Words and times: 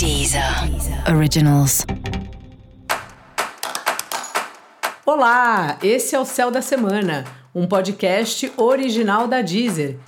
Deezer 0.00 0.42
Originals. 1.14 1.84
Olá, 5.04 5.76
esse 5.82 6.16
é 6.16 6.18
o 6.18 6.24
Céu 6.24 6.50
da 6.50 6.62
Semana, 6.62 7.26
um 7.54 7.66
podcast 7.66 8.50
original 8.56 9.28
da 9.28 9.42
Deezer. 9.42 9.98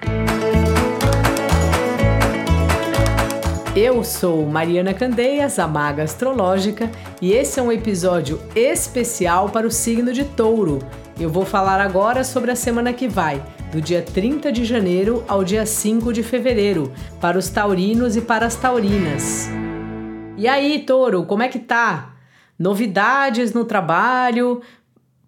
Eu 3.76 4.02
sou 4.02 4.46
Mariana 4.46 4.94
Candeias, 4.94 5.58
a 5.58 5.68
maga 5.68 6.04
astrológica, 6.04 6.90
e 7.20 7.34
esse 7.34 7.60
é 7.60 7.62
um 7.62 7.70
episódio 7.70 8.40
especial 8.56 9.50
para 9.50 9.66
o 9.66 9.70
signo 9.70 10.10
de 10.14 10.24
Touro. 10.24 10.78
Eu 11.20 11.28
vou 11.28 11.44
falar 11.44 11.82
agora 11.82 12.24
sobre 12.24 12.50
a 12.50 12.56
semana 12.56 12.94
que 12.94 13.06
vai, 13.06 13.44
do 13.70 13.78
dia 13.78 14.00
30 14.00 14.50
de 14.50 14.64
janeiro 14.64 15.22
ao 15.28 15.44
dia 15.44 15.66
5 15.66 16.14
de 16.14 16.22
fevereiro, 16.22 16.90
para 17.20 17.36
os 17.36 17.50
taurinos 17.50 18.16
e 18.16 18.22
para 18.22 18.46
as 18.46 18.56
taurinas. 18.56 19.50
E 20.42 20.48
aí, 20.48 20.80
Touro, 20.80 21.24
como 21.24 21.44
é 21.44 21.48
que 21.48 21.60
tá? 21.60 22.16
Novidades 22.58 23.52
no 23.52 23.64
trabalho? 23.64 24.60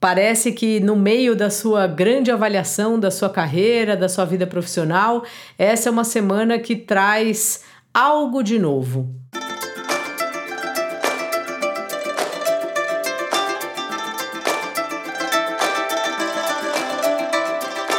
Parece 0.01 0.51
que 0.51 0.81
no 0.81 0.97
meio 0.97 1.37
da 1.37 1.51
sua 1.51 1.87
grande 1.87 2.33
avaliação 2.33 2.99
da 2.99 3.13
sua 3.13 3.31
carreira, 3.31 3.97
da 3.97 4.09
sua 4.09 4.25
vida 4.25 4.45
profissional, 4.45 5.25
essa 5.57 5.89
é 5.89 5.93
uma 5.93 6.03
semana 6.03 6.59
que 6.59 6.75
traz 6.75 7.63
algo 7.95 8.43
de 8.43 8.59
novo. 8.59 9.09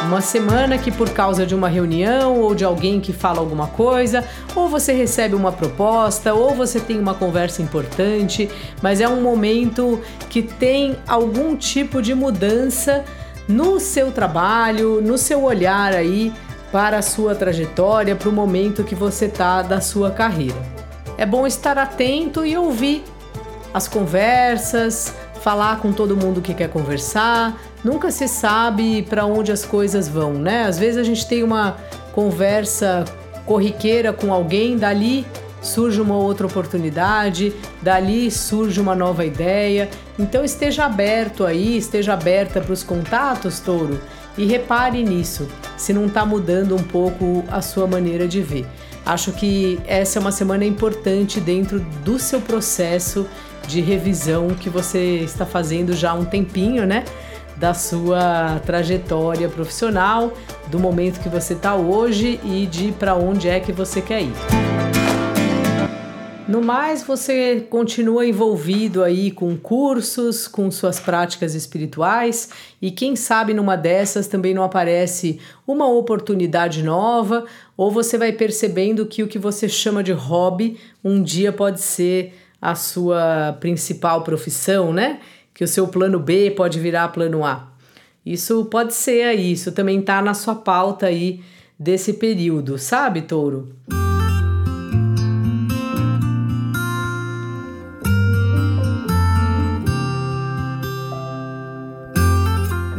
Uma 0.06 0.20
semana 0.20 0.78
que, 0.78 0.92
por 0.92 1.10
causa 1.10 1.44
de 1.44 1.52
uma 1.52 1.68
reunião 1.68 2.40
ou 2.40 2.54
de 2.54 2.64
alguém 2.64 3.00
que 3.00 3.12
fala 3.12 3.40
alguma 3.40 3.66
coisa, 3.66 4.24
ou 4.54 4.68
você 4.68 4.92
recebe 4.92 5.34
uma 5.34 5.50
proposta, 5.50 6.32
ou 6.32 6.54
você 6.54 6.78
tem 6.78 6.96
uma 7.00 7.12
conversa 7.12 7.60
importante, 7.60 8.48
mas 8.80 9.00
é 9.00 9.08
um 9.08 9.20
momento 9.20 10.00
que 10.30 10.42
tem 10.42 10.96
algum 11.08 11.56
tipo 11.56 12.00
de 12.00 12.14
mudança 12.14 13.04
no 13.48 13.80
seu 13.80 14.12
trabalho, 14.12 15.02
no 15.02 15.18
seu 15.18 15.42
olhar 15.42 15.92
aí 15.92 16.32
para 16.70 16.98
a 16.98 17.02
sua 17.02 17.34
trajetória, 17.34 18.14
para 18.14 18.28
o 18.28 18.32
momento 18.32 18.84
que 18.84 18.94
você 18.94 19.24
está 19.24 19.60
da 19.60 19.80
sua 19.80 20.12
carreira. 20.12 20.62
É 21.18 21.26
bom 21.26 21.48
estar 21.48 21.76
atento 21.78 22.46
e 22.46 22.56
ouvir 22.56 23.02
as 23.74 23.88
conversas, 23.88 25.12
falar 25.46 25.78
com 25.78 25.92
todo 25.92 26.16
mundo 26.16 26.40
que 26.40 26.52
quer 26.52 26.68
conversar. 26.68 27.56
Nunca 27.84 28.10
se 28.10 28.26
sabe 28.26 29.02
para 29.02 29.26
onde 29.26 29.52
as 29.52 29.64
coisas 29.64 30.08
vão, 30.08 30.32
né? 30.32 30.64
Às 30.64 30.76
vezes 30.76 30.96
a 30.96 31.04
gente 31.04 31.24
tem 31.24 31.44
uma 31.44 31.76
conversa 32.12 33.04
corriqueira 33.44 34.12
com 34.12 34.34
alguém, 34.34 34.76
dali 34.76 35.24
surge 35.62 36.00
uma 36.00 36.16
outra 36.16 36.48
oportunidade, 36.48 37.52
dali 37.80 38.28
surge 38.28 38.80
uma 38.80 38.96
nova 38.96 39.24
ideia. 39.24 39.88
Então 40.18 40.44
esteja 40.44 40.86
aberto 40.86 41.44
aí, 41.44 41.76
esteja 41.76 42.14
aberta 42.14 42.60
para 42.60 42.72
os 42.72 42.82
contatos, 42.82 43.60
touro, 43.60 44.00
e 44.36 44.44
repare 44.44 45.02
nisso, 45.02 45.48
se 45.76 45.92
não 45.92 46.06
está 46.06 46.24
mudando 46.24 46.74
um 46.74 46.82
pouco 46.82 47.44
a 47.48 47.60
sua 47.60 47.86
maneira 47.86 48.26
de 48.26 48.42
ver. 48.42 48.66
Acho 49.04 49.32
que 49.32 49.78
essa 49.86 50.18
é 50.18 50.20
uma 50.20 50.32
semana 50.32 50.64
importante 50.64 51.40
dentro 51.40 51.80
do 52.04 52.18
seu 52.18 52.40
processo 52.40 53.26
de 53.68 53.80
revisão 53.80 54.48
que 54.48 54.68
você 54.68 55.18
está 55.18 55.46
fazendo 55.46 55.94
já 55.94 56.10
há 56.10 56.14
um 56.14 56.24
tempinho, 56.24 56.86
né? 56.86 57.04
Da 57.56 57.72
sua 57.72 58.60
trajetória 58.66 59.48
profissional, 59.48 60.32
do 60.66 60.78
momento 60.78 61.20
que 61.20 61.28
você 61.28 61.54
está 61.54 61.74
hoje 61.74 62.40
e 62.44 62.66
de 62.66 62.92
para 62.92 63.14
onde 63.14 63.48
é 63.48 63.60
que 63.60 63.72
você 63.72 64.02
quer 64.02 64.22
ir. 64.22 64.75
No 66.48 66.62
mais, 66.62 67.02
você 67.02 67.66
continua 67.68 68.24
envolvido 68.24 69.02
aí 69.02 69.32
com 69.32 69.56
cursos, 69.56 70.46
com 70.46 70.70
suas 70.70 71.00
práticas 71.00 71.56
espirituais 71.56 72.50
e 72.80 72.92
quem 72.92 73.16
sabe 73.16 73.52
numa 73.52 73.74
dessas 73.74 74.28
também 74.28 74.54
não 74.54 74.62
aparece 74.62 75.40
uma 75.66 75.88
oportunidade 75.88 76.84
nova 76.84 77.46
ou 77.76 77.90
você 77.90 78.16
vai 78.16 78.30
percebendo 78.30 79.06
que 79.06 79.24
o 79.24 79.26
que 79.26 79.40
você 79.40 79.68
chama 79.68 80.04
de 80.04 80.12
hobby 80.12 80.78
um 81.04 81.20
dia 81.20 81.52
pode 81.52 81.80
ser 81.80 82.34
a 82.62 82.76
sua 82.76 83.56
principal 83.58 84.22
profissão, 84.22 84.92
né? 84.92 85.18
Que 85.52 85.64
o 85.64 85.68
seu 85.68 85.88
plano 85.88 86.20
B 86.20 86.52
pode 86.52 86.78
virar 86.78 87.08
plano 87.08 87.44
A. 87.44 87.72
Isso 88.24 88.64
pode 88.66 88.94
ser 88.94 89.24
aí, 89.24 89.50
isso 89.50 89.72
também 89.72 90.00
tá 90.00 90.22
na 90.22 90.32
sua 90.32 90.54
pauta 90.54 91.06
aí 91.06 91.40
desse 91.76 92.12
período, 92.12 92.78
sabe, 92.78 93.22
Touro? 93.22 93.68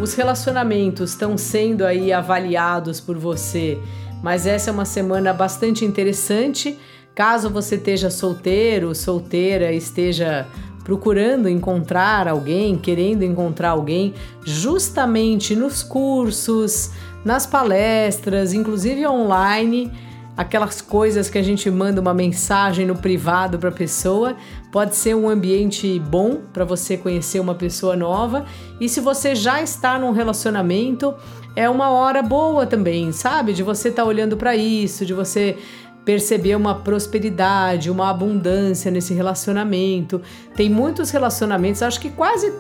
Os 0.08 0.14
relacionamentos 0.14 1.10
estão 1.10 1.38
sendo 1.38 1.86
aí 1.86 2.14
avaliados 2.14 3.02
por 3.02 3.18
você, 3.18 3.78
mas 4.24 4.48
essa 4.48 4.70
é 4.70 4.74
uma 4.74 4.86
semana 4.86 5.34
bastante 5.34 5.84
interessante. 5.84 6.80
Caso 7.14 7.50
você 7.50 7.76
esteja 7.76 8.10
solteiro, 8.10 8.96
solteira, 8.96 9.74
esteja 9.74 10.48
procurando 10.82 11.50
encontrar 11.50 12.26
alguém, 12.26 12.78
querendo 12.78 13.24
encontrar 13.24 13.72
alguém, 13.72 14.14
justamente 14.46 15.54
nos 15.58 15.84
cursos, 15.84 16.92
nas 17.26 17.46
palestras, 17.46 18.54
inclusive 18.54 19.06
online, 19.06 19.92
aquelas 20.38 20.82
coisas 20.82 21.30
que 21.30 21.38
a 21.40 21.42
gente 21.42 21.70
manda 21.72 22.00
uma 22.00 22.14
mensagem 22.14 22.86
no 22.86 22.96
privado 22.96 23.58
para 23.58 23.70
a 23.70 23.72
pessoa, 23.72 24.38
pode 24.72 24.96
ser 24.96 25.16
um 25.16 25.28
ambiente 25.28 26.00
bom 26.00 26.42
para 26.54 26.64
você 26.64 26.96
conhecer 26.96 27.40
uma 27.40 27.56
pessoa 27.56 27.96
nova. 27.96 28.46
E 28.80 28.88
se 28.88 29.00
você 29.00 29.34
já 29.34 29.62
está 29.64 29.98
num 29.98 30.12
relacionamento, 30.12 31.16
é 31.56 31.68
uma 31.68 31.90
hora 31.90 32.22
boa 32.22 32.68
também, 32.68 33.12
sabe? 33.12 33.52
De 33.52 33.64
você 33.64 33.90
estar 33.90 34.04
tá 34.04 34.08
olhando 34.08 34.38
para 34.38 34.56
isso, 34.56 35.04
de 35.04 35.14
você 35.14 35.58
perceber 36.06 36.56
uma 36.56 36.76
prosperidade, 36.76 37.90
uma 37.90 38.10
abundância 38.12 38.92
nesse 38.92 39.16
relacionamento. 39.16 40.22
Tem 40.56 40.70
muitos 40.70 41.10
relacionamentos, 41.10 41.82
acho 41.82 42.00
que 42.00 42.12
quase 42.12 42.54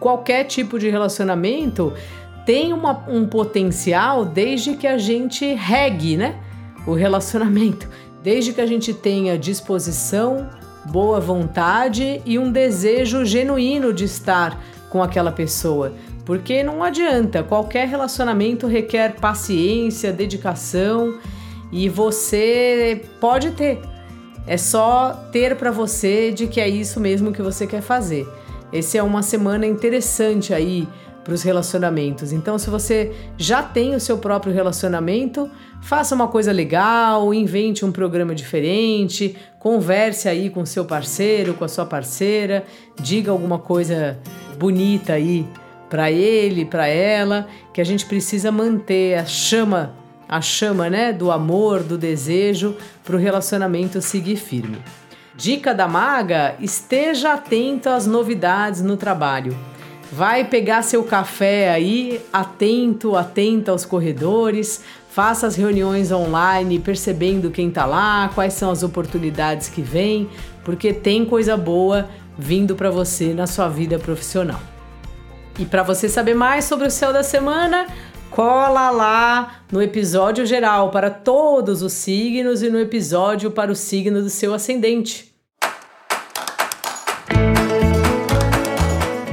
qualquer 0.00 0.44
tipo 0.44 0.78
de 0.78 0.88
relacionamento 0.88 1.92
tem 2.46 2.72
uma, 2.72 3.04
um 3.06 3.26
potencial 3.26 4.24
desde 4.24 4.74
que 4.74 4.86
a 4.86 4.96
gente 4.96 5.44
regue, 5.52 6.16
né? 6.16 6.40
O 6.88 6.94
relacionamento. 6.94 7.86
Desde 8.22 8.54
que 8.54 8.62
a 8.62 8.66
gente 8.66 8.94
tenha 8.94 9.38
disposição, 9.38 10.48
boa 10.86 11.20
vontade 11.20 12.22
e 12.24 12.38
um 12.38 12.50
desejo 12.50 13.26
genuíno 13.26 13.92
de 13.92 14.04
estar 14.04 14.58
com 14.88 15.02
aquela 15.02 15.30
pessoa. 15.30 15.92
Porque 16.24 16.62
não 16.62 16.82
adianta, 16.82 17.42
qualquer 17.42 17.86
relacionamento 17.88 18.66
requer 18.66 19.16
paciência, 19.20 20.10
dedicação 20.12 21.18
e 21.70 21.90
você 21.90 23.02
pode 23.20 23.50
ter. 23.50 23.80
É 24.46 24.56
só 24.56 25.28
ter 25.30 25.56
para 25.56 25.70
você 25.70 26.32
de 26.32 26.46
que 26.46 26.58
é 26.58 26.66
isso 26.66 26.98
mesmo 27.00 27.32
que 27.32 27.42
você 27.42 27.66
quer 27.66 27.82
fazer. 27.82 28.26
Essa 28.72 28.96
é 28.96 29.02
uma 29.02 29.22
semana 29.22 29.66
interessante 29.66 30.54
aí 30.54 30.88
para 31.28 31.34
os 31.34 31.42
relacionamentos. 31.42 32.32
Então, 32.32 32.58
se 32.58 32.70
você 32.70 33.12
já 33.36 33.62
tem 33.62 33.94
o 33.94 34.00
seu 34.00 34.16
próprio 34.16 34.50
relacionamento, 34.50 35.50
faça 35.82 36.14
uma 36.14 36.26
coisa 36.26 36.50
legal, 36.50 37.34
invente 37.34 37.84
um 37.84 37.92
programa 37.92 38.34
diferente, 38.34 39.36
converse 39.58 40.26
aí 40.26 40.48
com 40.48 40.64
seu 40.64 40.86
parceiro, 40.86 41.52
com 41.52 41.66
a 41.66 41.68
sua 41.68 41.84
parceira, 41.84 42.64
diga 42.98 43.30
alguma 43.30 43.58
coisa 43.58 44.18
bonita 44.58 45.12
aí 45.12 45.46
para 45.90 46.10
ele, 46.10 46.64
para 46.64 46.86
ela, 46.86 47.46
que 47.74 47.80
a 47.82 47.84
gente 47.84 48.06
precisa 48.06 48.50
manter 48.50 49.18
a 49.18 49.26
chama 49.26 49.94
a 50.26 50.40
chama 50.40 50.88
né, 50.88 51.12
do 51.12 51.30
amor, 51.30 51.82
do 51.82 51.98
desejo, 51.98 52.74
para 53.04 53.16
o 53.16 53.18
relacionamento 53.18 54.00
seguir 54.00 54.36
firme. 54.36 54.78
Dica 55.36 55.74
da 55.74 55.86
maga: 55.86 56.54
esteja 56.58 57.34
atento 57.34 57.90
às 57.90 58.06
novidades 58.06 58.80
no 58.80 58.96
trabalho. 58.96 59.54
Vai 60.10 60.44
pegar 60.44 60.82
seu 60.82 61.04
café 61.04 61.70
aí, 61.70 62.20
atento, 62.32 63.14
atento 63.14 63.70
aos 63.70 63.84
corredores, 63.84 64.82
faça 65.10 65.46
as 65.46 65.54
reuniões 65.54 66.10
online, 66.10 66.78
percebendo 66.78 67.50
quem 67.50 67.68
está 67.68 67.84
lá, 67.84 68.30
quais 68.34 68.54
são 68.54 68.70
as 68.70 68.82
oportunidades 68.82 69.68
que 69.68 69.82
vêm, 69.82 70.30
porque 70.64 70.94
tem 70.94 71.26
coisa 71.26 71.56
boa 71.56 72.08
vindo 72.38 72.74
para 72.74 72.90
você 72.90 73.34
na 73.34 73.46
sua 73.46 73.68
vida 73.68 73.98
profissional. 73.98 74.60
E 75.58 75.66
para 75.66 75.82
você 75.82 76.08
saber 76.08 76.34
mais 76.34 76.64
sobre 76.64 76.86
o 76.86 76.90
céu 76.90 77.12
da 77.12 77.22
semana, 77.22 77.86
cola 78.30 78.90
lá 78.90 79.62
no 79.70 79.82
episódio 79.82 80.46
geral 80.46 80.90
para 80.90 81.10
todos 81.10 81.82
os 81.82 81.92
signos 81.92 82.62
e 82.62 82.70
no 82.70 82.78
episódio 82.78 83.50
para 83.50 83.70
o 83.70 83.76
signo 83.76 84.22
do 84.22 84.30
seu 84.30 84.54
ascendente. 84.54 85.37